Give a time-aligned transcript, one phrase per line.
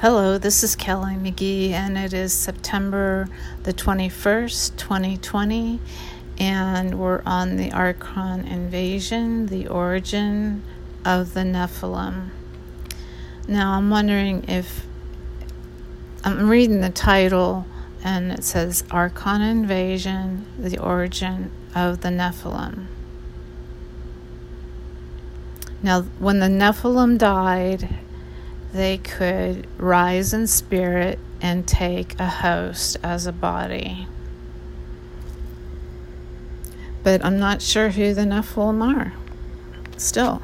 [0.00, 3.28] Hello, this is Kelly McGee, and it is September
[3.64, 5.78] the 21st, 2020,
[6.38, 10.62] and we're on the Archon invasion, the origin
[11.04, 12.30] of the Nephilim.
[13.46, 14.86] Now, I'm wondering if
[16.24, 17.66] I'm reading the title,
[18.02, 22.86] and it says Archon invasion, the origin of the Nephilim.
[25.82, 27.98] Now, when the Nephilim died,
[28.72, 34.06] they could rise in spirit and take a host as a body.
[37.02, 39.14] But I'm not sure who the Nephilim are
[39.96, 40.42] still.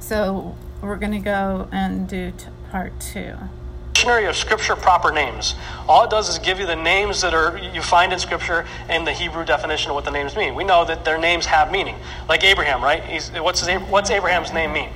[0.00, 3.34] So we're going to go and do t- part two.
[3.92, 5.54] Dictionary of Scripture proper names.
[5.86, 9.06] All it does is give you the names that are you find in Scripture and
[9.06, 10.54] the Hebrew definition of what the names mean.
[10.54, 11.96] We know that their names have meaning.
[12.28, 13.04] Like Abraham, right?
[13.04, 14.90] He's, what's, his, what's Abraham's name mean?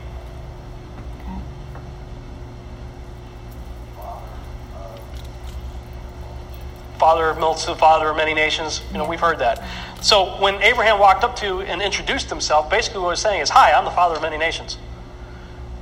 [7.05, 8.81] Father of milks, the father of many nations.
[8.91, 9.63] You know, we've heard that.
[10.03, 13.51] So when Abraham walked up to and introduced himself, basically what he was saying is,
[13.51, 14.79] Hi, I'm the father of many nations.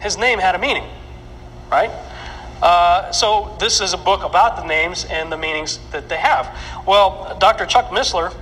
[0.00, 0.82] His name had a meaning,
[1.70, 1.90] right?
[2.60, 6.58] Uh, so this is a book about the names and the meanings that they have.
[6.88, 7.66] Well, Dr.
[7.66, 8.34] Chuck Missler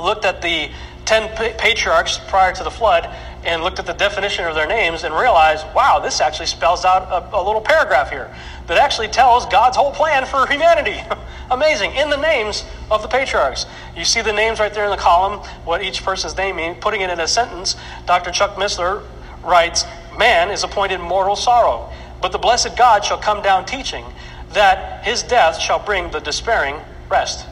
[0.00, 0.70] looked at the
[1.04, 1.28] ten
[1.58, 5.64] patriarchs prior to the flood and looked at the definition of their names and realized,
[5.74, 8.34] wow, this actually spells out a, a little paragraph here
[8.66, 11.00] that actually tells God's whole plan for humanity.
[11.50, 11.94] Amazing.
[11.94, 13.66] In the names of the patriarchs.
[13.96, 16.76] You see the names right there in the column, what each person's name means.
[16.80, 18.30] Putting it in a sentence, Dr.
[18.30, 19.02] Chuck Missler
[19.42, 19.84] writes,
[20.18, 24.04] Man is appointed mortal sorrow, but the blessed God shall come down teaching
[24.52, 26.76] that his death shall bring the despairing
[27.10, 27.46] rest.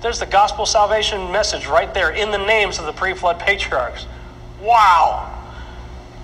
[0.00, 4.06] There's the gospel salvation message right there in the names of the pre flood patriarchs.
[4.60, 5.34] Wow.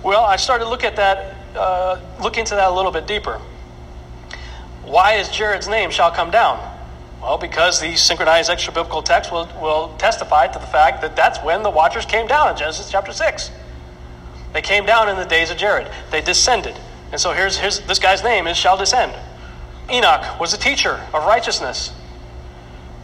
[0.03, 3.41] Well, I started to look at that, uh, look into that a little bit deeper.
[4.83, 6.59] Why is Jared's name shall come down?
[7.21, 11.39] Well, because the synchronized extra biblical text will, will testify to the fact that that's
[11.39, 13.51] when the watchers came down in Genesis chapter 6.
[14.53, 15.87] They came down in the days of Jared.
[16.11, 16.75] They descended.
[17.11, 19.13] And so here's, here's this guy's name is shall descend.
[19.91, 21.91] Enoch was a teacher of righteousness.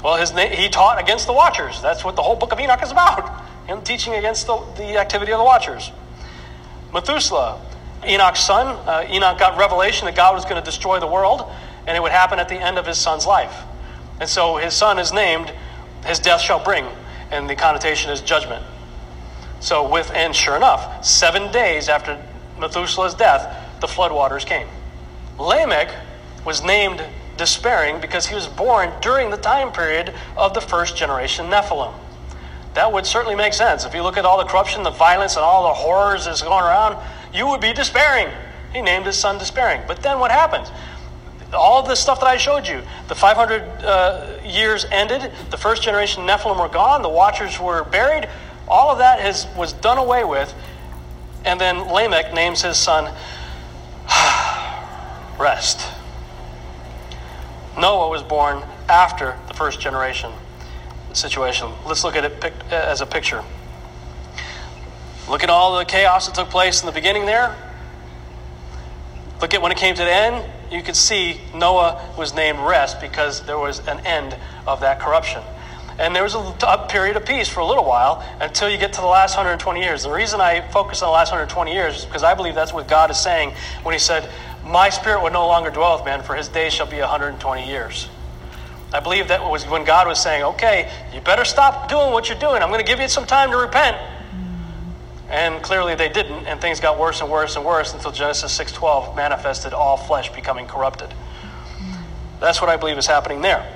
[0.04, 1.82] Well, his name, he taught against the watchers.
[1.82, 3.41] That's what the whole book of Enoch is about.
[3.68, 5.92] Him teaching against the, the activity of the watchers.
[6.94, 7.62] Methuselah,
[8.06, 8.68] Enoch's son.
[8.88, 11.50] Uh, Enoch got revelation that God was going to destroy the world
[11.88, 13.64] and it would happen at the end of his son's life.
[14.20, 15.52] And so his son is named,
[16.06, 16.86] his death shall bring,
[17.32, 18.64] and the connotation is judgment.
[19.60, 22.24] So with, and sure enough, seven days after
[22.60, 24.68] Methuselah's death, the floodwaters came.
[25.40, 25.94] Lamech
[26.46, 27.04] was named
[27.38, 31.94] despairing because he was born during the time period of the first generation Nephilim.
[32.74, 33.86] That would certainly make sense.
[33.86, 36.64] If you look at all the corruption, the violence, and all the horrors that's going
[36.64, 36.98] around,
[37.34, 38.28] you would be despairing.
[38.74, 39.82] He named his son despairing.
[39.88, 40.72] But then what happens?
[41.54, 42.82] all the stuff that I showed you.
[43.08, 45.32] The 500 uh, years ended.
[45.50, 47.02] The first generation Nephilim were gone.
[47.02, 48.28] The Watchers were buried.
[48.68, 50.54] All of that has, was done away with.
[51.44, 53.14] And then Lamech names his son
[55.40, 55.88] Rest.
[57.78, 60.32] Noah was born after the first generation
[61.14, 61.72] situation.
[61.86, 63.44] Let's look at it uh, as a picture.
[65.30, 67.56] Look at all the chaos that took place in the beginning there.
[69.42, 73.02] Look at when it came to the end you could see Noah was named rest
[73.02, 74.36] because there was an end
[74.66, 75.44] of that corruption.
[76.00, 79.02] And there was a, period of peace for a little while until you get to
[79.02, 80.04] the last 120 years.
[80.04, 82.88] The reason I focus on the last 120 years is because I believe that's what
[82.88, 84.28] God is saying when He said,
[84.66, 88.10] My spirit would no longer dwell with man, for his days shall be 120 years.
[88.94, 92.40] I believe that was when God was saying, Okay, you better stop doing what you're
[92.40, 92.62] doing.
[92.62, 93.98] I'm going to give you some time to repent.
[95.30, 99.16] And clearly they didn't, and things got worse and worse and worse until Genesis 6:12
[99.16, 101.14] manifested all flesh becoming corrupted.
[102.42, 103.72] That's what I believe is happening there.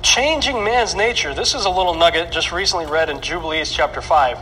[0.00, 1.34] Changing man's nature.
[1.34, 4.38] This is a little nugget just recently read in Jubilees chapter 5.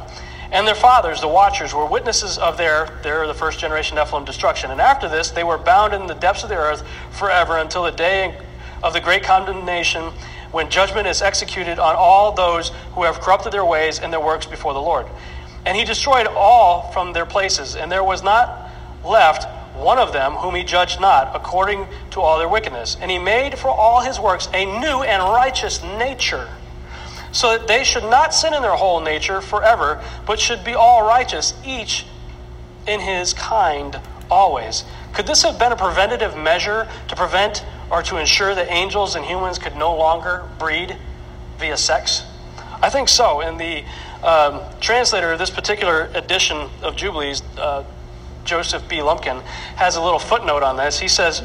[0.53, 4.71] And their fathers, the watchers, were witnesses of their, their the first generation Nephilim destruction.
[4.71, 7.93] And after this, they were bound in the depths of the earth forever until the
[7.93, 8.37] day
[8.83, 10.13] of the great condemnation
[10.51, 14.47] when judgment is executed on all those who have corrupted their ways and their works
[14.47, 15.07] before the Lord.
[15.65, 18.71] And he destroyed all from their places, and there was not
[19.05, 19.47] left
[19.77, 22.97] one of them whom he judged not, according to all their wickedness.
[23.01, 26.49] And he made for all his works a new and righteous nature,
[27.33, 31.07] so that they should not sin in their whole nature forever, but should be all
[31.07, 32.07] righteous, each
[32.87, 34.01] in his kind
[34.31, 34.85] always.
[35.13, 39.25] Could this have been a preventative measure to prevent or to ensure that angels and
[39.25, 40.97] humans could no longer breed
[41.59, 42.23] via sex?
[42.83, 43.41] I think so.
[43.41, 43.85] And the
[44.23, 47.85] um, translator of this particular edition of Jubilees, uh,
[48.45, 49.03] Joseph B.
[49.03, 49.41] Lumpkin,
[49.77, 50.99] has a little footnote on this.
[50.99, 51.43] He says,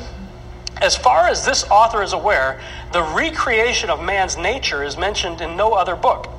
[0.82, 2.60] as far as this author is aware,
[2.92, 6.30] the recreation of man's nature is mentioned in no other book.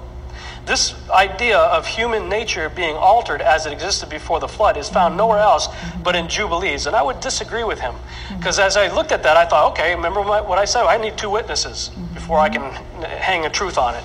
[0.66, 5.16] This idea of human nature being altered as it existed before the flood is found
[5.16, 5.68] nowhere else
[6.02, 6.86] but in Jubilees.
[6.86, 7.94] And I would disagree with him.
[8.36, 10.82] Because as I looked at that, I thought, okay, remember what I said?
[10.82, 12.72] I need two witnesses before I can
[13.04, 14.02] hang a truth on it.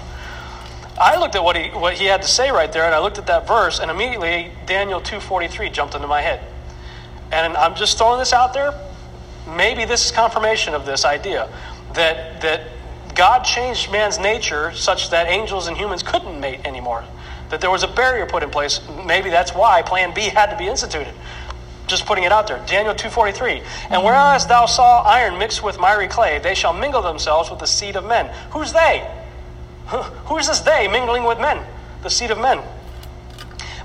[1.00, 3.18] I looked at what he, what he had to say right there, and I looked
[3.18, 6.42] at that verse, and immediately Daniel 2.43 jumped into my head.
[7.32, 8.72] And I'm just throwing this out there.
[9.48, 11.50] Maybe this is confirmation of this idea
[11.94, 12.62] that, that
[13.16, 17.04] God changed man's nature such that angels and humans couldn't mate anymore.
[17.50, 18.80] That there was a barrier put in place.
[19.06, 21.14] Maybe that's why Plan B had to be instituted.
[21.88, 22.64] Just putting it out there.
[22.66, 23.62] Daniel 2:43.
[23.90, 27.68] And whereas thou saw iron mixed with miry clay, they shall mingle themselves with the
[27.68, 28.32] seed of men.
[28.52, 29.06] Who's they?
[30.26, 31.60] Who's this they mingling with men?
[32.04, 32.62] The seed of men.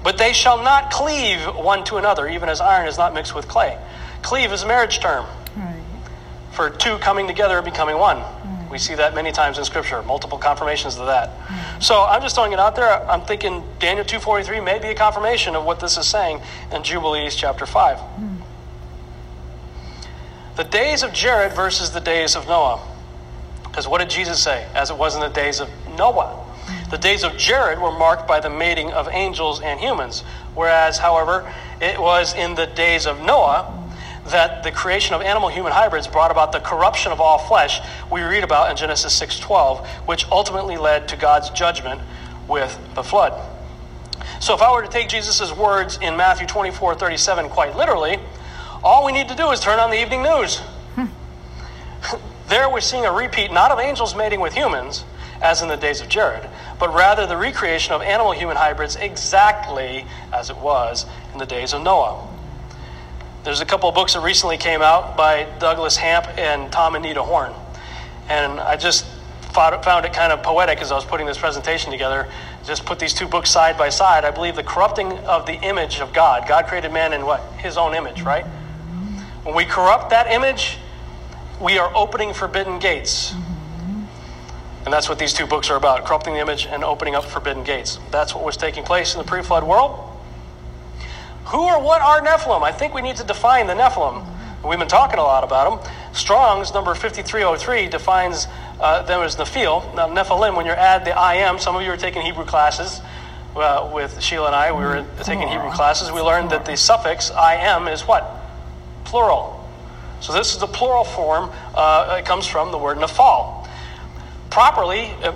[0.04, 3.48] But they shall not cleave one to another, even as iron is not mixed with
[3.48, 3.76] clay.
[4.22, 5.26] Cleave is a marriage term.
[6.56, 8.24] For two coming together and becoming one.
[8.70, 11.28] We see that many times in Scripture, multiple confirmations of that.
[11.28, 11.80] Mm-hmm.
[11.80, 13.08] So I'm just throwing it out there.
[13.08, 16.40] I'm thinking Daniel 2.43 may be a confirmation of what this is saying
[16.72, 17.98] in Jubilees chapter 5.
[17.98, 18.36] Mm-hmm.
[20.56, 22.82] The days of Jared versus the days of Noah.
[23.62, 24.66] Because what did Jesus say?
[24.74, 26.42] As it was in the days of Noah.
[26.90, 30.22] The days of Jared were marked by the mating of angels and humans,
[30.54, 33.85] whereas, however, it was in the days of Noah
[34.30, 37.80] that the creation of animal human hybrids brought about the corruption of all flesh
[38.10, 42.00] we read about in Genesis 6:12 which ultimately led to God's judgment
[42.48, 43.34] with the flood.
[44.40, 48.18] So if I were to take Jesus' words in Matthew 24:37 quite literally,
[48.82, 50.60] all we need to do is turn on the evening news.
[52.48, 55.04] There we're seeing a repeat not of angels mating with humans
[55.42, 56.48] as in the days of Jared,
[56.78, 61.72] but rather the recreation of animal human hybrids exactly as it was in the days
[61.72, 62.35] of Noah.
[63.46, 67.04] There's a couple of books that recently came out by Douglas Hamp and Tom and
[67.04, 67.52] Nita Horn.
[68.28, 69.06] And I just
[69.52, 72.26] found it kind of poetic as I was putting this presentation together.
[72.64, 74.24] Just put these two books side by side.
[74.24, 76.48] I believe the corrupting of the image of God.
[76.48, 77.40] God created man in what?
[77.58, 78.44] His own image, right?
[79.44, 80.78] When we corrupt that image,
[81.60, 83.32] we are opening forbidden gates.
[84.84, 87.62] And that's what these two books are about corrupting the image and opening up forbidden
[87.62, 88.00] gates.
[88.10, 90.15] That's what was taking place in the pre flood world.
[91.46, 92.62] Who or what are Nephilim?
[92.62, 94.26] I think we need to define the Nephilim.
[94.66, 95.92] We've been talking a lot about them.
[96.12, 98.48] Strong's number 5303 defines
[98.80, 99.94] uh, them as Nephil.
[99.94, 103.00] Now, Nephilim, when you add the I am, some of you are taking Hebrew classes.
[103.54, 106.12] Uh, with Sheila and I, we were taking Hebrew classes.
[106.12, 108.28] We learned that the suffix I am is what?
[109.04, 109.66] Plural.
[110.20, 111.50] So this is the plural form.
[111.74, 113.66] Uh, it comes from the word Nephal.
[114.50, 115.32] Properly, uh,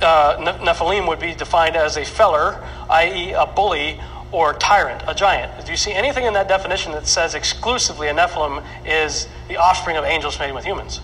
[0.00, 4.00] uh Nephilim would be defined as a feller, i.e., a bully
[4.32, 5.64] or tyrant, a giant.
[5.64, 9.96] Do you see anything in that definition that says exclusively a Nephilim is the offspring
[9.96, 11.00] of angels mating with humans?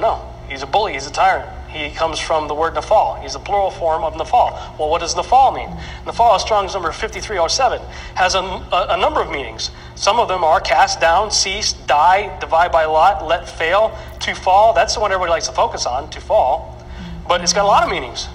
[0.00, 0.32] No.
[0.48, 1.50] He's a bully, he's a tyrant.
[1.68, 3.20] He comes from the word Nephal.
[3.20, 4.78] He's a plural form of Nephal.
[4.78, 5.68] Well, what does Nephal mean?
[6.04, 7.80] Nephal, Strong's number 5307,
[8.14, 9.70] has a, a, a number of meanings.
[9.96, 14.72] Some of them are cast down, cease, die, divide by lot, let fail, to fall.
[14.72, 16.84] That's the one everybody likes to focus on, to fall.
[17.28, 18.28] But it's got a lot of meanings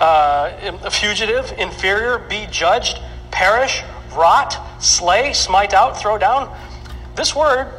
[0.00, 2.98] uh, a fugitive, inferior, be judged,
[3.30, 3.82] perish,
[4.14, 6.54] rot, slay, smite out, throw down.
[7.14, 7.72] This word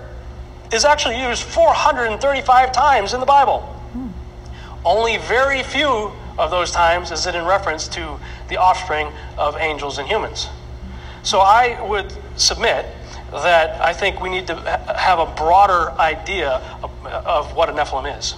[0.71, 3.59] is actually used 435 times in the Bible.
[3.93, 4.07] Hmm.
[4.85, 9.97] Only very few of those times is it in reference to the offspring of angels
[9.97, 10.47] and humans.
[11.21, 12.85] So I would submit
[13.31, 14.55] that I think we need to
[14.95, 18.35] have a broader idea of, of what a Nephilim is.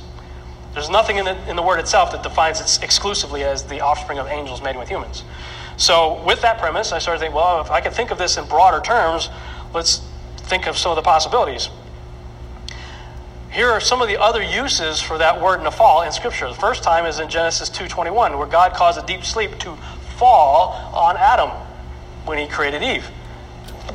[0.75, 4.19] There's nothing in the, in the word itself that defines it exclusively as the offspring
[4.19, 5.23] of angels mating with humans.
[5.77, 8.45] So, with that premise, I started thinking, well, if I can think of this in
[8.45, 9.29] broader terms,
[9.73, 10.05] let's
[10.35, 11.69] think of some of the possibilities.
[13.51, 16.49] Here are some of the other uses for that word nephal in Scripture.
[16.49, 19.77] The first time is in Genesis 2.21, where God caused a deep sleep to
[20.17, 21.51] fall on Adam
[22.25, 23.09] when he created Eve.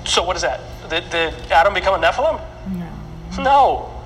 [0.07, 0.61] So what is that?
[0.89, 2.41] Did, did Adam become a Nephilim?
[2.73, 3.43] No.
[3.43, 4.03] No.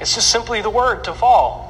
[0.00, 1.69] It's just simply the word to fall.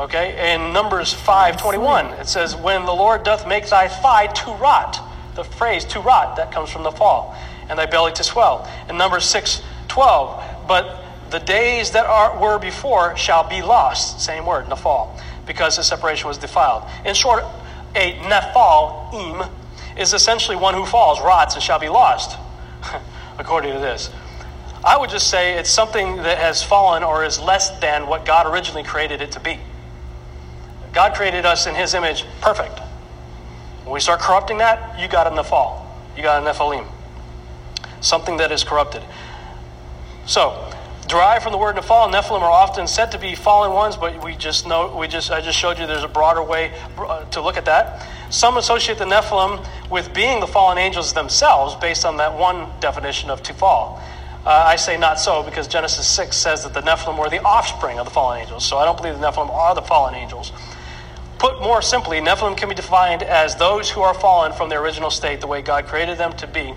[0.00, 5.00] Okay, in Numbers 5.21, it says, When the Lord doth make thy thigh to rot,
[5.34, 7.36] the phrase to rot, that comes from the fall,
[7.68, 8.70] and thy belly to swell.
[8.88, 14.66] In Numbers 6.12, but the days that are, were before shall be lost, same word,
[14.66, 16.84] nephal, because the separation was defiled.
[17.04, 17.42] In short,
[17.96, 19.50] a nephal, im,
[19.98, 22.38] is essentially one who falls, rots, and shall be lost,
[23.38, 24.10] according to this.
[24.84, 28.46] I would just say it's something that has fallen or is less than what God
[28.46, 29.58] originally created it to be.
[30.92, 32.78] God created us in His image perfect.
[33.84, 35.84] When we start corrupting that, you got a Nephal.
[36.16, 36.86] You got a Nephilim.
[38.00, 39.02] something that is corrupted.
[40.26, 40.70] So,
[41.08, 44.36] derived from the word Nephal, Nephilim are often said to be fallen ones, but we
[44.36, 47.56] just know we just I just showed you there's a broader way uh, to look
[47.56, 48.06] at that.
[48.30, 53.30] Some associate the Nephilim with being the fallen angels themselves, based on that one definition
[53.30, 54.02] of to fall.
[54.44, 57.98] Uh, I say not so because Genesis 6 says that the Nephilim were the offspring
[57.98, 58.64] of the fallen angels.
[58.64, 60.52] So I don't believe the Nephilim are the fallen angels.
[61.38, 65.10] Put more simply, Nephilim can be defined as those who are fallen from their original
[65.10, 66.74] state, the way God created them to be.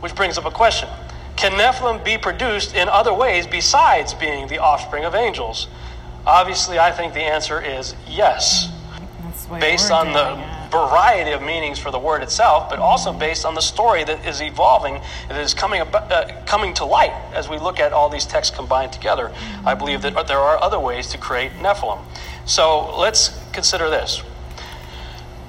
[0.00, 0.88] Which brings up a question
[1.36, 5.68] Can Nephilim be produced in other ways besides being the offspring of angels?
[6.26, 8.70] Obviously, I think the answer is yes.
[9.60, 13.60] Based on the variety of meanings for the word itself, but also based on the
[13.60, 17.78] story that is evolving, that is coming, about, uh, coming to light as we look
[17.78, 19.32] at all these texts combined together.
[19.64, 22.00] I believe that there are other ways to create Nephilim.
[22.46, 24.22] So let's consider this.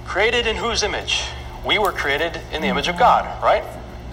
[0.05, 1.23] Created in whose image?
[1.65, 3.63] We were created in the image of God, right?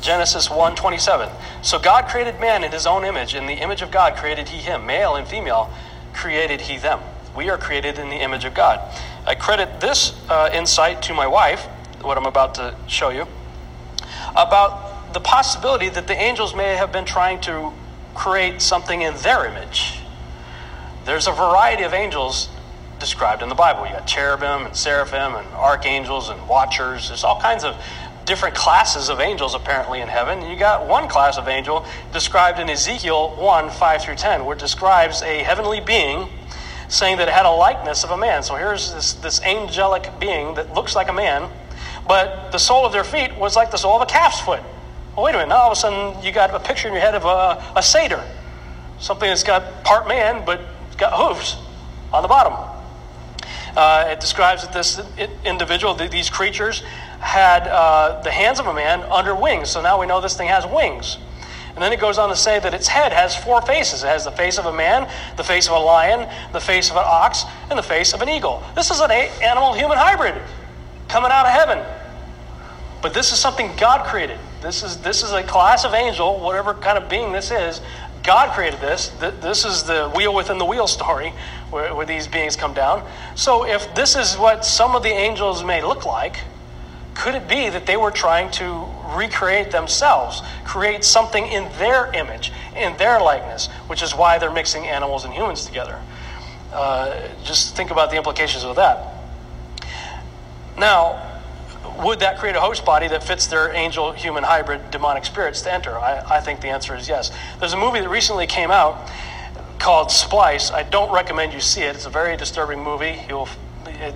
[0.01, 1.31] Genesis 1:27.
[1.63, 4.59] So God created man in his own image, in the image of God created he
[4.59, 5.71] him, male and female
[6.13, 7.01] created he them.
[7.37, 8.81] We are created in the image of God.
[9.25, 11.67] I credit this uh, insight to my wife,
[12.03, 13.29] what I'm about to show you,
[14.35, 17.73] about the possibility that the angels may have been trying to
[18.15, 20.01] create something in their image.
[21.05, 22.49] There's a variety of angels
[23.03, 23.85] described in the Bible.
[23.85, 27.09] You got cherubim and seraphim and archangels and watchers.
[27.09, 27.75] There's all kinds of
[28.27, 30.49] different classes of angels apparently in heaven.
[30.49, 34.61] You got one class of angel described in Ezekiel 1 5 through 10, where it
[34.61, 36.29] describes a heavenly being
[36.87, 38.45] saying that it had a likeness of a man.
[38.45, 41.51] So here's this, this angelic being that looks like a man,
[42.07, 44.61] but the sole of their feet was like the sole of a calf's foot.
[45.17, 45.49] Well, wait a minute.
[45.49, 47.83] Now all of a sudden you got a picture in your head of a, a
[47.83, 48.23] satyr,
[49.01, 50.61] something that's got part man but
[50.99, 51.57] got hooves
[52.13, 52.72] on the bottom.
[53.77, 55.01] Uh, it describes that this
[55.45, 56.83] individual, these creatures,
[57.21, 59.71] had uh, the hands of a man under wings.
[59.71, 61.19] So now we know this thing has wings.
[61.75, 64.05] And then it goes on to say that its head has four faces.
[64.05, 66.97] It has the face of a man, the face of a lion, the face of
[66.97, 68.63] an ox, and the face of an eagle.
[68.75, 70.35] This is an animal human hybrid
[71.09, 71.83] coming out of heaven.
[73.01, 74.39] But this is something God created.
[74.61, 77.81] This is, this is a class of angel, whatever kind of being this is.
[78.23, 79.09] God created this.
[79.41, 81.33] This is the wheel within the wheel story
[81.71, 83.07] where, where these beings come down.
[83.35, 86.37] So if this is what some of the angels may look like,
[87.15, 92.53] could it be that they were trying to recreate themselves, create something in their image,
[92.77, 96.01] in their likeness, which is why they're mixing animals and humans together?
[96.73, 99.15] Uh, just think about the implications of that.
[100.79, 101.32] Now,
[102.03, 105.73] would that create a host body that fits their angel human hybrid demonic spirits to
[105.73, 105.99] enter?
[105.99, 107.31] I, I think the answer is yes.
[107.59, 109.11] There's a movie that recently came out
[109.79, 110.71] called Splice.
[110.71, 111.97] I don't recommend you see it.
[111.97, 113.21] It's a very disturbing movie.
[113.29, 113.49] You'll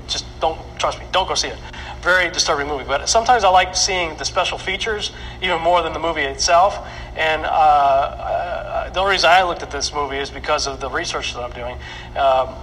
[0.08, 1.06] just don't trust me.
[1.12, 1.58] Don't go see it
[2.06, 2.84] very disturbing movie.
[2.84, 5.10] But sometimes I like seeing the special features
[5.42, 6.78] even more than the movie itself.
[7.16, 10.88] And uh, uh, the only reason I looked at this movie is because of the
[10.88, 11.76] research that I'm doing.
[12.16, 12.54] Um,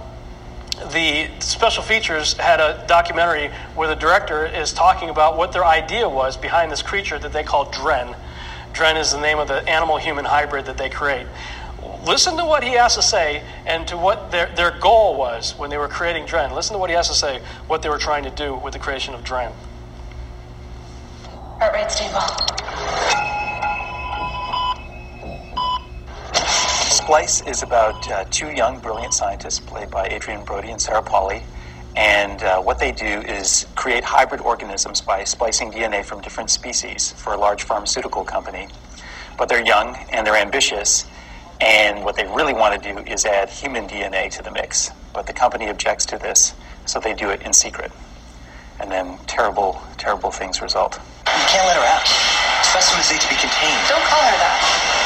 [0.92, 6.08] the special features had a documentary where the director is talking about what their idea
[6.08, 8.14] was behind this creature that they call Dren.
[8.72, 11.26] Dren is the name of the animal human hybrid that they create
[12.04, 15.70] listen to what he has to say and to what their, their goal was when
[15.70, 16.52] they were creating Dren.
[16.54, 18.78] Listen to what he has to say, what they were trying to do with the
[18.78, 19.52] creation of Dren.
[21.58, 23.23] Heart rate stable.
[27.04, 31.42] Splice is about uh, two young, brilliant scientists played by Adrien Brody and Sarah Polley.
[31.96, 37.12] And uh, what they do is create hybrid organisms by splicing DNA from different species
[37.12, 38.68] for a large pharmaceutical company.
[39.36, 41.04] But they're young and they're ambitious,
[41.60, 44.90] and what they really want to do is add human DNA to the mix.
[45.12, 46.54] But the company objects to this,
[46.86, 47.92] so they do it in secret.
[48.80, 50.98] And then terrible, terrible things result.
[51.26, 52.08] You can't let her out.
[52.64, 53.88] Specimens need to be contained.
[53.90, 55.04] Don't call her that.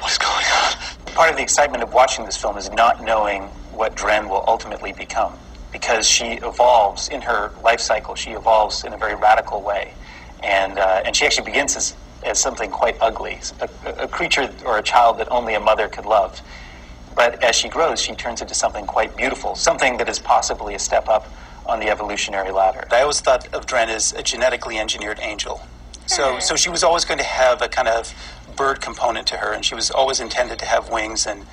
[0.00, 1.09] What is going on?
[1.20, 4.94] Part of the excitement of watching this film is not knowing what Dren will ultimately
[4.94, 5.34] become.
[5.70, 9.92] Because she evolves in her life cycle, she evolves in a very radical way.
[10.42, 13.68] And, uh, and she actually begins as as something quite ugly, a,
[14.04, 16.40] a, creature or a child that only a mother could love.
[17.14, 20.78] But as she grows, she turns into something quite beautiful, something that is possibly a
[20.78, 21.28] step up
[21.66, 22.88] on the evolutionary ladder.
[22.90, 25.60] I always thought of Dren as a genetically engineered angel.
[26.06, 28.12] So, so she was always going to have a kind of
[28.60, 31.46] bird component to her, and she was always intended to have wings, and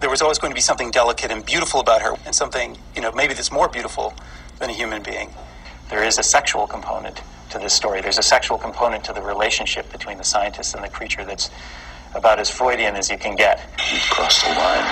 [0.00, 3.00] there was always going to be something delicate and beautiful about her, and something, you
[3.00, 4.12] know, maybe that's more beautiful
[4.58, 5.30] than a human being.
[5.90, 8.00] There is a sexual component to this story.
[8.00, 11.50] There's a sexual component to the relationship between the scientist and the creature that's
[12.16, 13.60] about as Freudian as you can get.
[13.92, 14.84] You've crossed the line.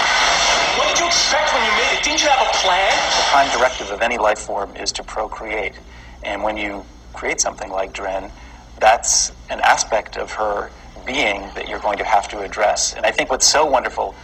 [0.79, 2.05] What did you expect when you made it?
[2.05, 2.93] Didn't you have a plan?
[3.19, 5.75] The prime directive of any life form is to procreate.
[6.23, 8.31] And when you create something like Dren,
[8.79, 10.71] that's an aspect of her
[11.05, 12.95] being that you're going to have to address.
[12.95, 14.15] And I think what's so wonderful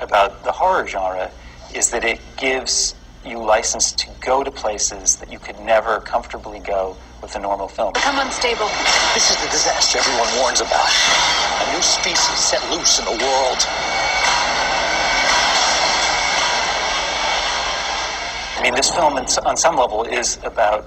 [0.00, 1.30] about the horror genre
[1.74, 6.60] is that it gives you license to go to places that you could never comfortably
[6.60, 7.92] go with a normal film.
[7.94, 8.68] Become unstable.
[9.14, 10.90] This is the disaster everyone warns about.
[11.62, 13.58] A new species set loose in the world.
[18.56, 20.86] I mean, this film, on some level, is about,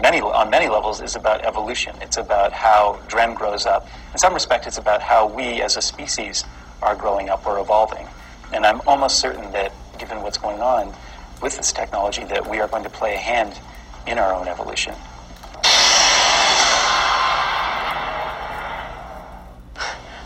[0.00, 1.94] many, on many levels, is about evolution.
[2.00, 3.88] It's about how Dren grows up.
[4.12, 6.44] In some respect, it's about how we as a species
[6.82, 8.06] are growing up or evolving.
[8.52, 10.94] And I'm almost certain that, given what's going on
[11.42, 13.58] with this technology, that we are going to play a hand
[14.06, 14.94] in our own evolution.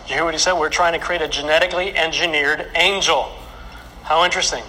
[0.09, 0.53] You hear what he said?
[0.53, 3.33] We're trying to create a genetically engineered angel.
[4.03, 4.63] How interesting.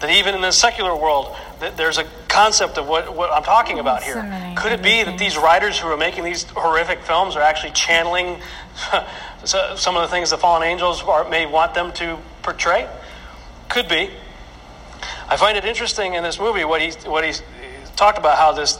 [0.00, 2.04] That even in the secular world, that there's a
[2.36, 4.16] concept of what, what I'm talking about here.
[4.56, 8.40] Could it be that these writers who are making these horrific films are actually channeling
[9.44, 12.88] some of the things the fallen angels are, may want them to portray?
[13.70, 14.10] Could be.
[15.28, 17.32] I find it interesting in this movie what he what he
[17.96, 18.78] talked about how this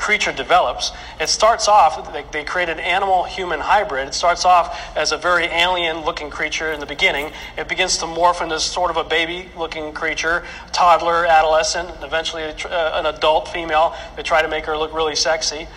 [0.00, 0.92] creature develops.
[1.20, 4.08] It starts off, they, they create an animal human hybrid.
[4.08, 7.30] It starts off as a very alien looking creature in the beginning.
[7.58, 10.42] It begins to morph into sort of a baby looking creature,
[10.72, 13.94] toddler, adolescent, eventually a, uh, an adult female.
[14.16, 15.68] They try to make her look really sexy.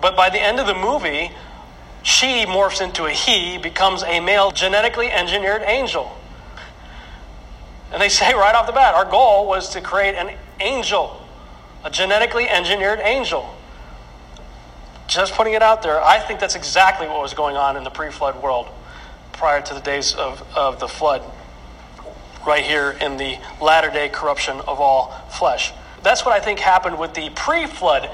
[0.00, 1.30] But by the end of the movie,
[2.02, 6.16] she morphs into a he, becomes a male genetically engineered angel.
[7.92, 11.22] And they say right off the bat, our goal was to create an angel,
[11.84, 13.56] a genetically engineered angel.
[15.08, 17.90] Just putting it out there, I think that's exactly what was going on in the
[17.90, 18.68] pre flood world
[19.32, 21.22] prior to the days of, of the flood,
[22.46, 25.72] right here in the latter day corruption of all flesh.
[26.02, 28.10] That's what I think happened with the pre flood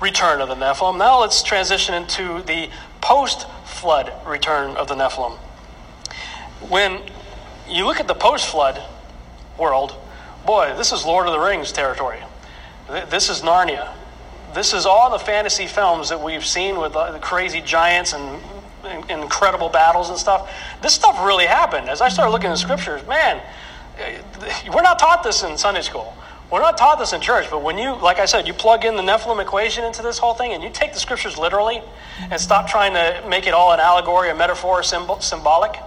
[0.00, 0.96] return of the Nephilim.
[0.96, 5.36] Now let's transition into the post flood return of the Nephilim.
[6.68, 7.00] When
[7.68, 8.80] you look at the post flood
[9.58, 9.96] world,
[10.46, 12.20] boy, this is Lord of the Rings territory.
[13.10, 13.92] This is Narnia
[14.54, 18.40] this is all the fantasy films that we've seen with uh, the crazy giants and
[19.08, 20.50] incredible battles and stuff.
[20.82, 21.88] This stuff really happened.
[21.88, 23.40] As I started looking at the scriptures, man,
[23.98, 24.20] eh,
[24.72, 26.14] we're not taught this in Sunday school.
[26.50, 28.96] We're not taught this in church, but when you, like I said, you plug in
[28.96, 31.82] the Nephilim equation into this whole thing and you take the scriptures literally
[32.30, 35.78] and stop trying to make it all an allegory, a metaphor, symbol, symbolic,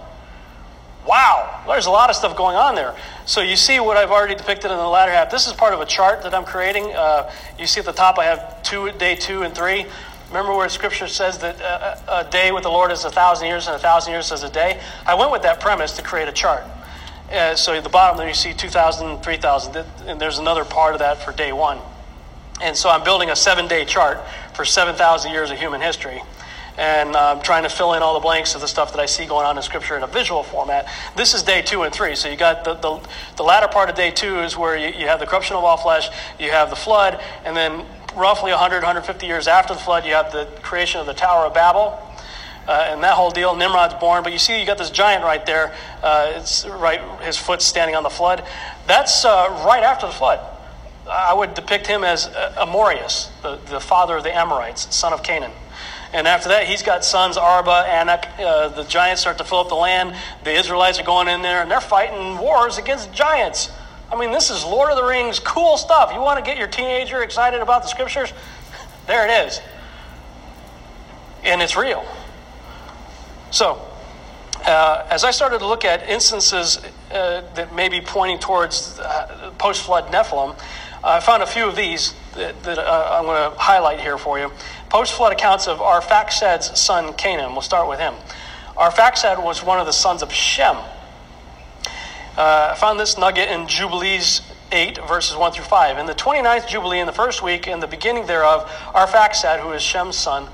[1.06, 2.94] Wow, there's a lot of stuff going on there.
[3.26, 5.30] So you see what I've already depicted in the latter half.
[5.30, 6.92] This is part of a chart that I'm creating.
[6.94, 9.86] Uh, you see at the top I have two, day two and three.
[10.28, 13.66] Remember where Scripture says that uh, a day with the Lord is a thousand years,
[13.66, 14.80] and a thousand years is a day?
[15.04, 16.64] I went with that premise to create a chart.
[17.30, 21.00] Uh, so at the bottom there you see 2,000, 3,000, and there's another part of
[21.00, 21.78] that for day one.
[22.60, 24.20] And so I'm building a seven day chart
[24.54, 26.22] for 7,000 years of human history
[26.78, 29.26] and um, trying to fill in all the blanks of the stuff that I see
[29.26, 30.88] going on in Scripture in a visual format.
[31.16, 32.14] This is day two and three.
[32.14, 33.00] So you got the, the,
[33.36, 35.76] the latter part of day two is where you, you have the corruption of all
[35.76, 36.08] flesh,
[36.38, 37.84] you have the flood, and then
[38.16, 41.54] roughly 100, 150 years after the flood, you have the creation of the Tower of
[41.54, 41.98] Babel.
[42.66, 44.22] Uh, and that whole deal, Nimrod's born.
[44.22, 45.74] But you see, you got this giant right there.
[46.00, 48.44] Uh, it's right, his foot standing on the flood.
[48.86, 50.38] That's uh, right after the flood.
[51.10, 55.24] I would depict him as uh, Amorius, the, the father of the Amorites, son of
[55.24, 55.50] Canaan.
[56.12, 58.28] And after that, he's got sons, Arba, Anak.
[58.38, 60.14] Uh, the giants start to fill up the land.
[60.44, 63.70] The Israelites are going in there, and they're fighting wars against giants.
[64.10, 66.12] I mean, this is Lord of the Rings, cool stuff.
[66.12, 68.32] You want to get your teenager excited about the scriptures?
[69.06, 69.60] there it is.
[71.44, 72.04] And it's real.
[73.50, 73.80] So,
[74.66, 76.78] uh, as I started to look at instances
[77.10, 80.58] uh, that may be pointing towards uh, post flood Nephilim,
[81.02, 84.38] I found a few of these that, that uh, I'm going to highlight here for
[84.38, 84.52] you.
[84.92, 87.52] Post flood accounts of Arphaxad's son Canaan.
[87.52, 88.12] We'll start with him.
[88.76, 90.76] Arphaxad was one of the sons of Shem.
[92.36, 95.96] Uh, I found this nugget in Jubilees 8, verses 1 through 5.
[95.96, 99.80] In the 29th Jubilee, in the first week, in the beginning thereof, Arphaxad, who is
[99.80, 100.46] Shem's son,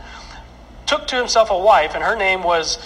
[0.87, 2.79] took to himself a wife, and her name was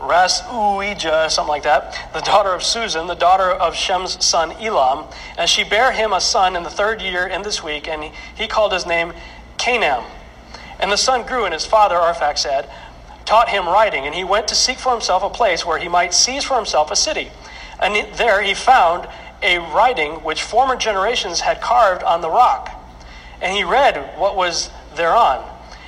[0.00, 5.06] Rasuijah, something like that, the daughter of Susan, the daughter of Shem's son Elam.
[5.36, 8.46] And she bare him a son in the third year in this week, and he
[8.46, 9.12] called his name
[9.58, 10.04] Canaan.
[10.80, 12.68] And the son grew, and his father, Arphaxad,
[13.24, 16.12] taught him writing, and he went to seek for himself a place where he might
[16.12, 17.30] seize for himself a city.
[17.80, 19.08] And there he found
[19.42, 22.70] a writing which former generations had carved on the rock.
[23.40, 25.44] And he read what was thereon,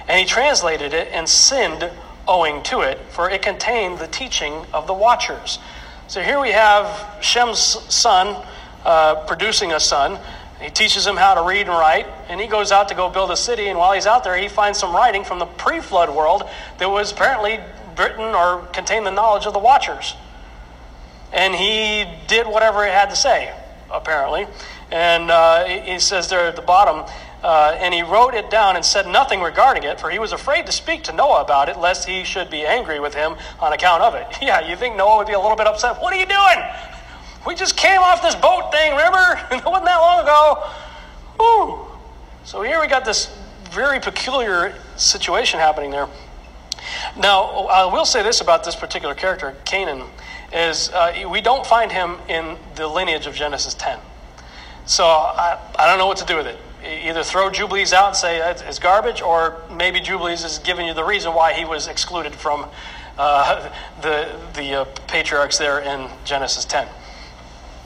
[0.09, 1.91] and he translated it and sinned
[2.29, 5.59] owing to it, for it contained the teaching of the watchers.
[6.07, 8.45] So here we have Shem's son
[8.85, 10.19] uh, producing a son.
[10.63, 13.31] He teaches him how to read and write, and he goes out to go build
[13.31, 13.67] a city.
[13.67, 16.49] And while he's out there, he finds some writing from the pre flood world
[16.79, 17.59] that was apparently
[17.99, 20.15] written or contained the knowledge of the Watchers.
[21.33, 23.53] And he did whatever it had to say,
[23.91, 24.47] apparently.
[24.91, 27.11] And uh, he says there at the bottom,
[27.43, 30.67] uh, and he wrote it down and said nothing regarding it, for he was afraid
[30.67, 34.03] to speak to Noah about it, lest he should be angry with him on account
[34.03, 34.27] of it.
[34.43, 36.01] Yeah, you think Noah would be a little bit upset?
[36.01, 36.92] What are you doing?
[37.47, 39.19] We just came off this boat thing, remember?
[39.51, 40.71] it wasn't that long ago.
[41.39, 41.87] Whew.
[42.45, 43.37] So here we got this
[43.71, 46.09] very peculiar situation happening there.
[47.17, 50.09] Now, I will say this about this particular character, Canaan,
[50.53, 53.99] is uh, we don't find him in the lineage of Genesis 10.
[54.85, 56.59] So I, I don't know what to do with it.
[56.85, 61.05] Either throw Jubilees out and say it's garbage, or maybe Jubilees is giving you the
[61.05, 62.67] reason why he was excluded from
[63.19, 63.71] uh,
[64.03, 66.89] the, the uh, patriarchs there in Genesis 10.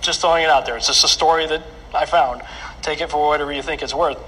[0.06, 0.76] Just throwing it out there.
[0.76, 2.42] It's just a story that I found.
[2.80, 4.18] Take it for whatever you think it's worth.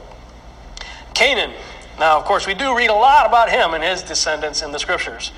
[1.14, 1.55] Canaan.
[2.01, 4.79] Now, of course, we do read a lot about him and his descendants in the
[4.79, 5.31] scriptures.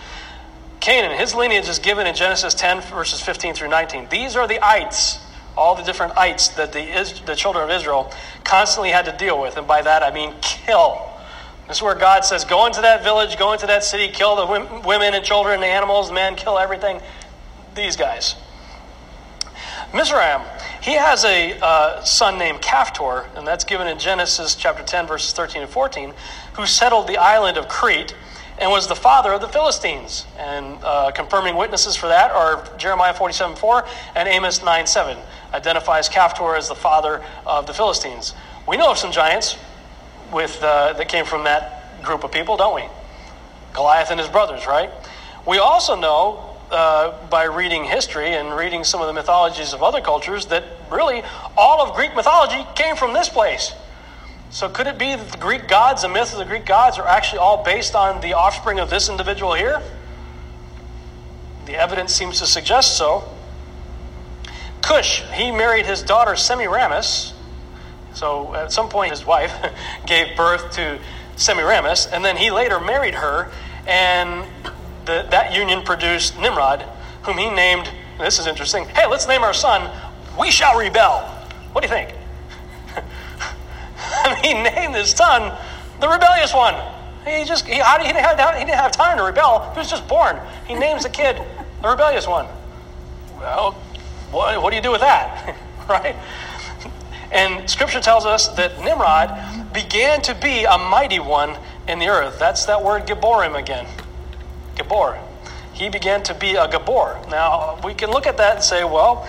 [0.81, 4.09] Canaan, his lineage is given in Genesis 10, verses 15 through 19.
[4.09, 5.18] These are the ites,
[5.59, 8.11] all the different ites that the, the children of Israel
[8.44, 9.59] constantly had to deal with.
[9.59, 11.07] And by that, I mean kill.
[11.68, 14.83] This is where God says, go into that village, go into that city, kill the
[14.87, 17.03] women and children, the animals, the men, kill everything.
[17.74, 18.37] These guys.
[19.92, 20.42] Mizraim,
[20.81, 25.33] he has a uh, son named Caphtor, and that's given in Genesis chapter 10, verses
[25.33, 26.14] 13 and 14,
[26.55, 28.14] who settled the island of Crete
[28.59, 30.26] and was the father of the Philistines.
[30.38, 35.18] And uh, confirming witnesses for that are Jeremiah 47 4 and Amos 9 7,
[35.55, 38.35] identifies Caphtor as the father of the Philistines.
[38.68, 39.57] We know of some giants
[40.33, 42.85] with, uh, that came from that group of people, don't we?
[43.72, 44.90] Goliath and his brothers, right?
[45.46, 50.00] We also know uh, by reading history and reading some of the mythologies of other
[50.00, 51.22] cultures that really
[51.56, 53.72] all of Greek mythology came from this place.
[54.50, 57.06] So could it be that the Greek gods, the myths of the Greek gods, are
[57.06, 59.80] actually all based on the offspring of this individual here?
[61.66, 63.24] The evidence seems to suggest so.
[64.83, 67.33] Cush, he married his daughter Semiramis.
[68.14, 69.52] So at some point, his wife
[70.06, 70.98] gave birth to
[71.37, 73.50] Semiramis, and then he later married her,
[73.87, 74.46] and
[75.10, 76.82] the, that union produced Nimrod,
[77.24, 79.90] whom he named, this is interesting, hey, let's name our son,
[80.38, 81.20] We Shall Rebel.
[81.72, 82.14] What do you think?
[84.44, 85.56] he named his son
[86.00, 86.74] the rebellious one.
[87.26, 89.70] He just, he, he, didn't have, he didn't have time to rebel.
[89.72, 90.38] He was just born.
[90.66, 91.36] He names the kid
[91.82, 92.46] the rebellious one.
[93.38, 93.72] Well,
[94.30, 95.56] what, what do you do with that?
[95.88, 96.16] right?
[97.32, 101.56] And scripture tells us that Nimrod began to be a mighty one
[101.88, 102.38] in the earth.
[102.38, 103.86] That's that word Gibborim again.
[104.76, 105.18] Gabor.
[105.72, 107.20] He began to be a Gabor.
[107.30, 109.28] Now, we can look at that and say, well,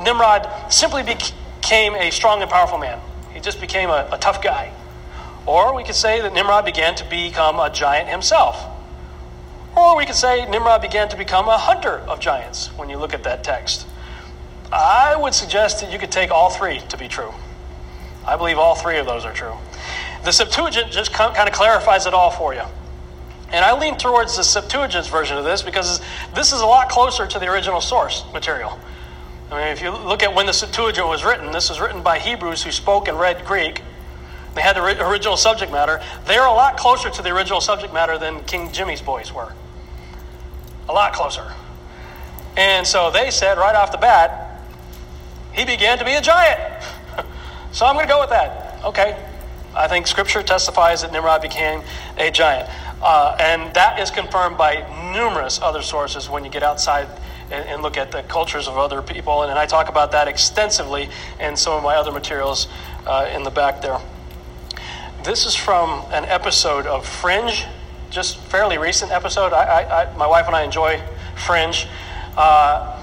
[0.00, 3.00] Nimrod simply became a strong and powerful man.
[3.32, 4.72] He just became a, a tough guy.
[5.46, 8.62] Or we could say that Nimrod began to become a giant himself.
[9.76, 13.14] Or we could say Nimrod began to become a hunter of giants when you look
[13.14, 13.86] at that text.
[14.72, 17.32] I would suggest that you could take all three to be true.
[18.26, 19.54] I believe all three of those are true.
[20.24, 22.62] The Septuagint just kind of clarifies it all for you.
[23.52, 26.00] And I lean towards the Septuagint's version of this because
[26.34, 28.78] this is a lot closer to the original source material.
[29.50, 32.20] I mean, if you look at when the Septuagint was written, this was written by
[32.20, 33.82] Hebrews who spoke and read Greek.
[34.54, 36.00] They had the original subject matter.
[36.26, 39.52] They're a lot closer to the original subject matter than King Jimmy's boys were.
[40.88, 41.52] A lot closer.
[42.56, 44.60] And so they said right off the bat,
[45.52, 46.84] he began to be a giant.
[47.72, 48.84] so I'm going to go with that.
[48.84, 49.16] Okay.
[49.74, 51.82] I think scripture testifies that Nimrod became
[52.18, 52.68] a giant.
[53.02, 57.08] Uh, and that is confirmed by numerous other sources when you get outside
[57.50, 59.42] and, and, look at the cultures of other people.
[59.42, 61.08] And, and, I talk about that extensively
[61.40, 62.68] in some of my other materials
[63.06, 63.98] uh, in the back there.
[65.24, 67.64] This is from an episode of Fringe,
[68.10, 69.52] just fairly recent episode.
[69.52, 71.02] I, I, I my wife and I enjoy
[71.46, 71.86] Fringe.
[72.36, 73.02] Uh,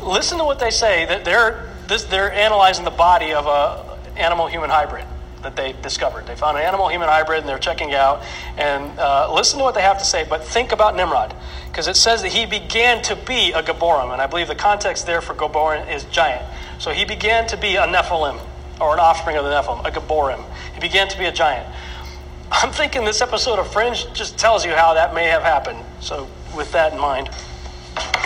[0.00, 1.04] listen to what they say.
[1.04, 5.04] That they're this, they're analyzing the body of a animal human hybrid
[5.42, 6.26] that they discovered.
[6.26, 8.22] They found an animal human hybrid and they're checking out.
[8.56, 11.34] And uh, listen to what they have to say, but think about Nimrod,
[11.68, 15.06] because it says that he began to be a Gaborim, and I believe the context
[15.06, 16.44] there for Gaborim is giant.
[16.78, 18.40] So he began to be a Nephilim,
[18.80, 20.44] or an offspring of the Nephilim, a Gaborim.
[20.74, 21.66] He began to be a giant.
[22.50, 25.78] I'm thinking this episode of Fringe just tells you how that may have happened.
[26.00, 27.30] So, with that in mind.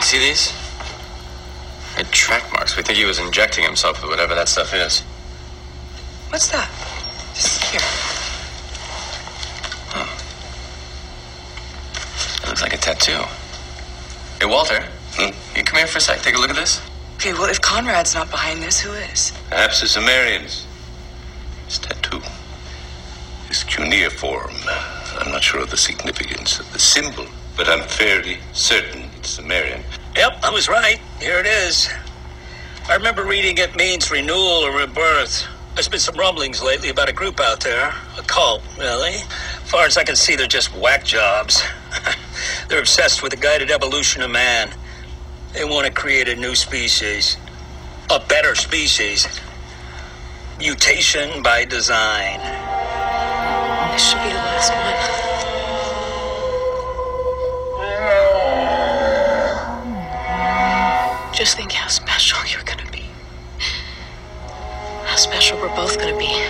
[0.00, 0.52] See these?
[1.94, 2.76] They're track marks.
[2.76, 5.00] We think he was injecting himself with whatever that stuff is.
[6.28, 6.68] What's that?
[7.70, 7.80] Here.
[9.88, 10.04] Huh.
[12.42, 13.22] It looks like a tattoo.
[14.40, 14.82] Hey, Walter.
[15.12, 15.30] Hmm?
[15.56, 16.20] You come here for a sec.
[16.22, 16.80] Take a look at this.
[17.14, 19.32] Okay, well, if Conrad's not behind this, who is?
[19.48, 20.66] Perhaps the Sumerians.
[21.66, 22.20] His tattoo.
[23.46, 24.56] His cuneiform.
[25.20, 27.26] I'm not sure of the significance of the symbol,
[27.56, 29.84] but I'm fairly certain it's Sumerian.
[30.16, 30.98] Yep, I was right.
[31.20, 31.88] Here it is.
[32.88, 35.46] I remember reading it means renewal or rebirth.
[35.74, 37.94] There's been some rumblings lately about a group out there.
[38.18, 39.14] A cult, really.
[39.14, 41.62] As far as I can see, they're just whack jobs.
[42.68, 44.70] they're obsessed with the guided evolution of man.
[45.52, 47.36] They want to create a new species.
[48.10, 49.26] A better species.
[50.58, 52.40] Mutation by design.
[53.92, 55.26] This should be the last one.
[61.34, 63.04] Just think how special you're gonna be.
[64.90, 66.45] How special we're both gonna be.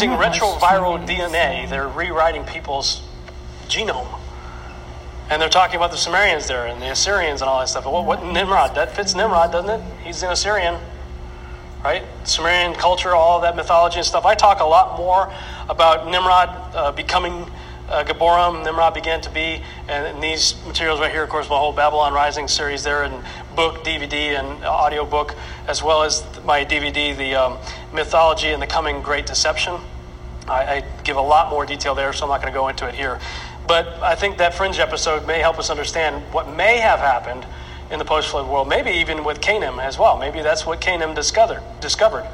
[0.00, 3.02] Using retroviral DNA, they're rewriting people's
[3.66, 4.20] genome.
[5.28, 7.84] And they're talking about the Sumerians there and the Assyrians and all that stuff.
[7.84, 8.76] What, what Nimrod?
[8.76, 9.82] That fits Nimrod, doesn't it?
[10.04, 10.80] He's an Assyrian,
[11.82, 12.04] right?
[12.22, 14.24] Sumerian culture, all that mythology and stuff.
[14.24, 15.32] I talk a lot more
[15.68, 17.50] about Nimrod uh, becoming
[17.88, 18.64] uh, Gaborim.
[18.64, 22.12] Nimrod began to be, and, and these materials right here, of course, my whole Babylon
[22.12, 23.24] Rising series there, and
[23.56, 25.34] book, DVD, and audio book,
[25.66, 27.58] as well as my DVD, the um,
[27.92, 29.80] mythology and the coming Great Deception.
[30.46, 32.86] I, I give a lot more detail there, so I'm not going to go into
[32.88, 33.18] it here.
[33.66, 37.44] But I think that Fringe episode may help us understand what may have happened
[37.90, 40.18] in the post-flood world, maybe even with Canaan as well.
[40.18, 42.24] Maybe that's what Canaan discovered, discovered,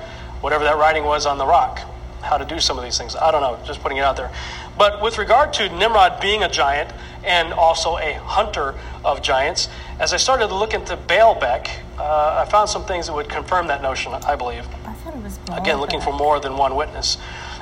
[0.41, 1.81] whatever that writing was on the rock,
[2.25, 3.15] how to do some of these things.
[3.15, 4.31] I don't know, just putting it out there.
[4.77, 9.69] But with regard to Nimrod being a giant and also a hunter of giants,
[10.01, 13.69] as I started to look into Baalbek, uh, I found some things that would confirm
[13.69, 14.67] that notion, I believe.
[14.85, 17.19] I thought it was Again, looking for more than one witness.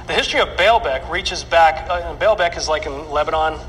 [0.07, 3.61] The history of Baalbek reaches back, uh, and Baalbek is like in Lebanon,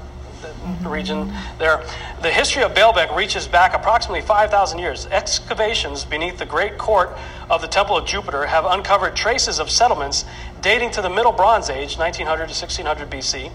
[0.86, 1.84] region there.
[2.22, 5.06] The history of Baalbek reaches back approximately 5,000 years.
[5.08, 7.18] Excavations beneath the great court
[7.50, 10.26] of the Temple of Jupiter have uncovered traces of settlements
[10.62, 13.52] dating to the Middle Bronze Age, 1900 to 1600 BC,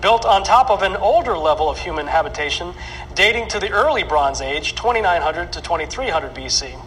[0.00, 2.74] built on top of an older level of human habitation
[3.14, 6.80] dating to the early Bronze Age, 2900 to 2300 BC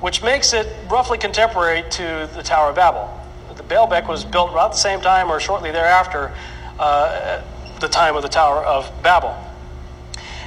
[0.00, 3.14] which makes it roughly contemporary to the Tower of Babel.
[3.54, 6.32] The Baalbek was built about the same time or shortly thereafter,
[6.78, 7.42] uh,
[7.80, 9.36] the time of the Tower of Babel.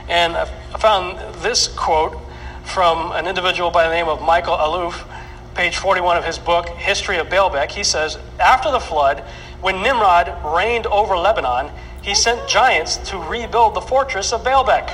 [0.07, 0.45] And I
[0.77, 2.17] found this quote
[2.63, 5.03] from an individual by the name of Michael Alouf,
[5.55, 7.71] page 41 of his book, History of Baalbek.
[7.71, 9.19] He says, After the flood,
[9.61, 14.89] when Nimrod reigned over Lebanon, he sent giants to rebuild the fortress of Baalbek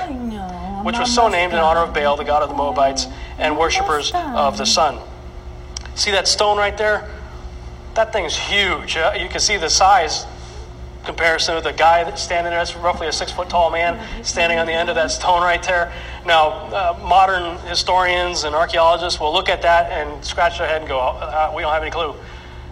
[0.85, 3.05] which was so named in honor of Baal, the god of the Moabites,
[3.37, 4.97] and worshippers of the sun.
[5.95, 7.09] See that stone right there?
[7.95, 8.95] That thing's huge.
[8.95, 10.25] Uh, You can see the size
[11.09, 12.59] comparison with the guy that's standing there.
[12.59, 15.61] That's roughly a six foot tall man standing on the end of that stone right
[15.63, 15.91] there.
[16.23, 20.87] Now, uh, modern historians and archaeologists will look at that and scratch their head and
[20.87, 22.15] go, uh, "We don't have any clue."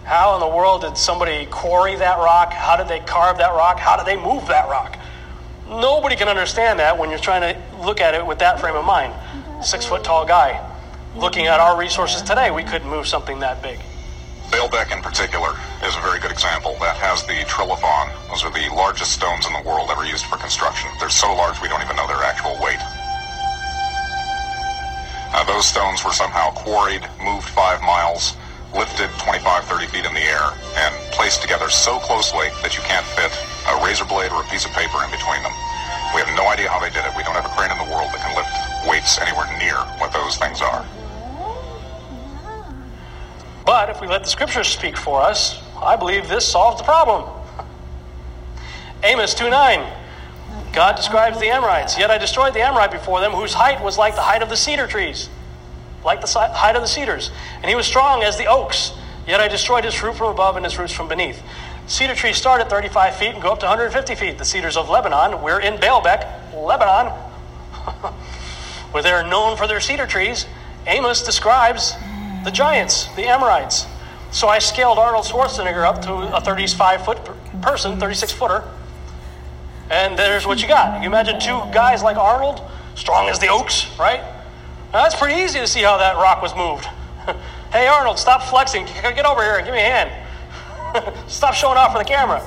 [0.04, 2.52] How in the world did somebody quarry that rock?
[2.52, 3.78] How did they carve that rock?
[3.80, 4.96] How did they move that rock?
[5.68, 8.84] Nobody can understand that when you're trying to look at it with that frame of
[8.84, 9.12] mind.
[9.62, 10.64] Six foot tall guy.
[11.16, 13.80] Looking at our resources today, we couldn't move something that big.
[14.48, 15.52] Baalbek in particular
[15.84, 16.72] is a very good example.
[16.80, 18.08] That has the trilithon.
[18.32, 20.88] Those are the largest stones in the world ever used for construction.
[20.96, 22.80] They're so large we don't even know their actual weight.
[25.36, 28.40] Uh, those stones were somehow quarried, moved five miles,
[28.72, 30.48] lifted 25, 30 feet in the air,
[30.80, 33.28] and placed together so closely that you can't fit
[33.68, 35.52] a razor blade or a piece of paper in between them.
[36.16, 37.12] We have no idea how they did it.
[37.12, 38.52] We don't have a crane in the world that can lift
[38.88, 40.80] weights anywhere near what those things are.
[43.68, 47.28] But if we let the scriptures speak for us, I believe this solves the problem.
[49.04, 49.92] Amos 2 9.
[50.72, 51.98] God describes the Amorites.
[51.98, 54.56] Yet I destroyed the Amorite before them, whose height was like the height of the
[54.56, 55.28] cedar trees,
[56.02, 57.30] like the height of the cedars.
[57.56, 58.92] And he was strong as the oaks.
[59.26, 61.42] Yet I destroyed his fruit from above and his roots from beneath.
[61.88, 64.38] Cedar trees start at 35 feet and go up to 150 feet.
[64.38, 67.12] The cedars of Lebanon, we're in Baalbek, Lebanon,
[68.92, 70.46] where they're known for their cedar trees.
[70.86, 71.92] Amos describes
[72.44, 73.86] the giants, the Amorites.
[74.30, 78.64] So I scaled Arnold Schwarzenegger up to a 35 foot per- person, 36 footer.
[79.90, 81.02] And there's what you got.
[81.02, 82.60] You imagine two guys like Arnold
[82.94, 84.20] strong as the oaks, right?
[84.92, 86.84] Now, that's pretty easy to see how that rock was moved.
[87.72, 88.84] hey, Arnold, stop flexing.
[89.02, 91.14] Get over here and give me a hand.
[91.28, 92.42] stop showing off for the camera.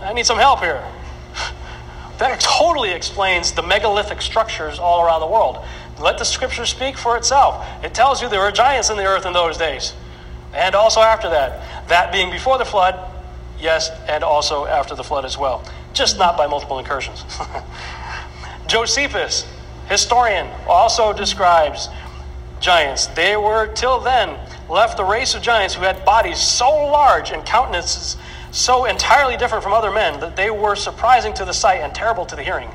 [0.00, 0.84] I need some help here.
[2.18, 5.64] That totally explains the megalithic structures all around the world.
[6.00, 7.66] Let the scripture speak for itself.
[7.82, 9.94] It tells you there were giants in the earth in those days.
[10.54, 11.88] And also after that.
[11.88, 12.98] That being before the flood,
[13.60, 15.64] yes, and also after the flood as well.
[15.92, 17.24] Just not by multiple incursions.
[18.66, 19.46] Josephus,
[19.88, 21.88] historian, also describes
[22.60, 23.06] giants.
[23.08, 27.44] They were, till then, left the race of giants who had bodies so large and
[27.44, 28.16] countenances
[28.50, 32.24] so entirely different from other men that they were surprising to the sight and terrible
[32.26, 32.70] to the hearing.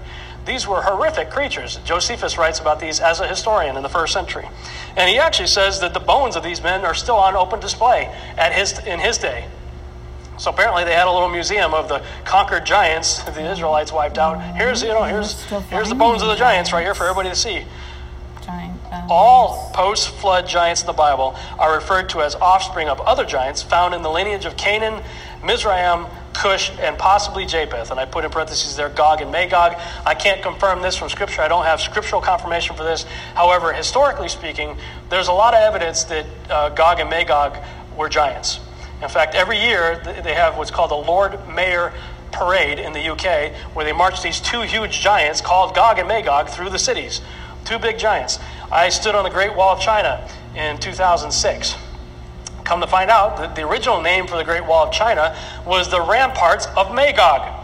[0.45, 1.77] These were horrific creatures.
[1.85, 4.47] Josephus writes about these as a historian in the first century.
[4.97, 8.13] And he actually says that the bones of these men are still on open display
[8.37, 9.47] at his, in his day.
[10.37, 14.41] So apparently they had a little museum of the conquered giants the Israelites wiped out.
[14.55, 17.35] Here's you know here's here's the bones of the giants right here for everybody to
[17.35, 17.65] see.
[19.09, 23.61] All post flood giants in the Bible are referred to as offspring of other giants
[23.61, 25.03] found in the lineage of Canaan,
[25.43, 27.91] Mizraim, Cush, and possibly Japheth.
[27.91, 29.79] And I put in parentheses there Gog and Magog.
[30.05, 31.41] I can't confirm this from Scripture.
[31.41, 33.03] I don't have scriptural confirmation for this.
[33.35, 34.77] However, historically speaking,
[35.09, 37.57] there's a lot of evidence that uh, Gog and Magog
[37.97, 38.59] were giants.
[39.01, 41.93] In fact, every year they have what's called the Lord Mayor
[42.31, 46.49] Parade in the UK, where they march these two huge giants called Gog and Magog
[46.49, 47.21] through the cities.
[47.65, 48.39] Two big giants.
[48.71, 51.75] I stood on the Great Wall of China in 2006.
[52.63, 55.89] Come to find out that the original name for the Great Wall of China was
[55.89, 57.61] the Ramparts of Magog.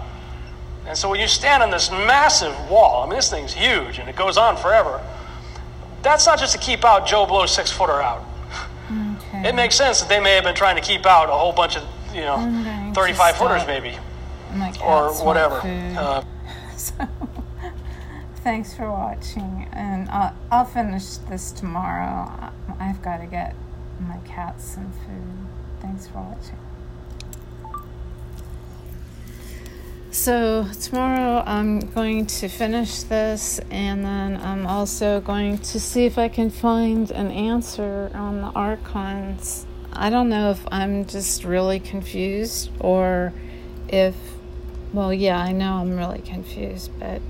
[0.85, 4.09] And so when you stand on this massive wall, I mean, this thing's huge and
[4.09, 5.01] it goes on forever.
[6.01, 8.25] That's not just to keep out Joe Blow's six footer out.
[8.91, 9.49] Okay.
[9.49, 11.77] It makes sense that they may have been trying to keep out a whole bunch
[11.77, 11.83] of,
[12.13, 13.97] you know, 35 footers maybe.
[14.83, 15.61] Or whatever.
[15.63, 16.23] Uh,
[16.75, 17.07] so,
[18.37, 19.67] thanks for watching.
[19.71, 22.51] And I'll, I'll finish this tomorrow.
[22.79, 23.53] I've got to get
[24.01, 25.47] my cats some food.
[25.81, 26.57] Thanks for watching.
[30.11, 36.17] So, tomorrow I'm going to finish this and then I'm also going to see if
[36.17, 39.67] I can find an answer on the archons.
[39.93, 43.33] I don't know if I'm just really confused or
[43.87, 44.15] if,
[44.93, 47.21] well, yeah, I know I'm really confused, but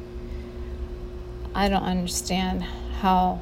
[1.54, 3.42] I don't understand how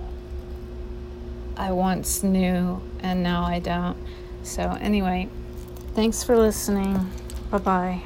[1.58, 3.98] I once knew and now I don't.
[4.44, 5.30] So, anyway,
[5.94, 7.12] thanks for listening.
[7.52, 8.04] Bye bye.